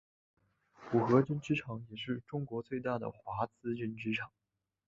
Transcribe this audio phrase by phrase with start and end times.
[0.95, 4.31] 五和针织厂也是中国最大的华资针织厂。